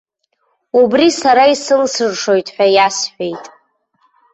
Убри 0.81 1.07
сара 1.21 1.43
исылсыршоит 1.53 2.47
хәа 2.55 2.65
иасҳәеит. 2.75 3.43